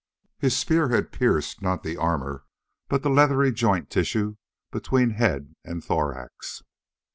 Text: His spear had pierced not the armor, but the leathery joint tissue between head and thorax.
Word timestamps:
His 0.39 0.57
spear 0.57 0.89
had 0.89 1.11
pierced 1.11 1.61
not 1.61 1.83
the 1.83 1.95
armor, 1.95 2.43
but 2.89 3.03
the 3.03 3.09
leathery 3.11 3.51
joint 3.51 3.91
tissue 3.91 4.37
between 4.71 5.11
head 5.11 5.53
and 5.63 5.83
thorax. 5.83 6.63